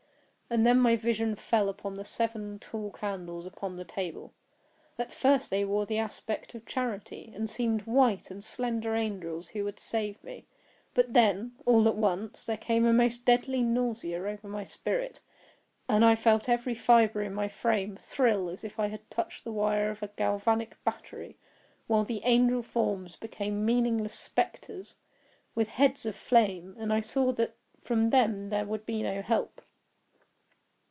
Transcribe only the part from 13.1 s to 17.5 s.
deadly nausea over my spirit, and I felt every fibre in my